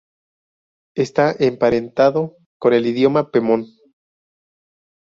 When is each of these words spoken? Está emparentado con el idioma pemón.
Está 0.95 1.31
emparentado 1.37 2.35
con 2.59 2.73
el 2.73 2.87
idioma 2.87 3.29
pemón. 3.29 3.67